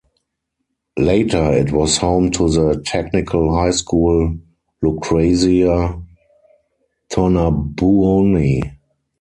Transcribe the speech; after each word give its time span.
Later, 0.97 1.53
it 1.53 1.71
was 1.71 1.97
home 1.97 2.31
to 2.31 2.49
the 2.49 2.81
Technical 2.83 3.53
High 3.55 3.69
School 3.69 4.35
Lucrezia 4.81 6.01
Tornabuoni. 7.11 8.63